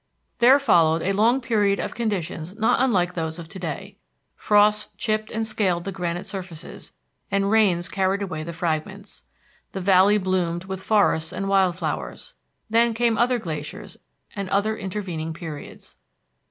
There 0.39 0.57
followed 0.57 1.03
a 1.03 1.11
long 1.11 1.41
period 1.41 1.79
of 1.79 1.93
conditions 1.93 2.55
not 2.55 2.81
unlike 2.81 3.13
those 3.13 3.37
of 3.37 3.47
to 3.49 3.59
day. 3.59 3.97
Frosts 4.35 4.89
chipped 4.97 5.29
and 5.29 5.45
scaled 5.45 5.83
the 5.83 5.91
granite 5.91 6.25
surfaces, 6.25 6.93
and 7.29 7.51
rains 7.51 7.87
carried 7.87 8.23
away 8.23 8.41
the 8.41 8.51
fragments. 8.51 9.25
The 9.73 9.79
valley 9.79 10.17
bloomed 10.17 10.63
with 10.63 10.81
forests 10.81 11.31
and 11.31 11.47
wild 11.47 11.75
flowers. 11.75 12.33
Then 12.67 12.95
came 12.95 13.15
other 13.15 13.37
glaciers 13.37 13.97
and 14.35 14.49
other 14.49 14.75
intervening 14.75 15.33
periods. 15.35 15.97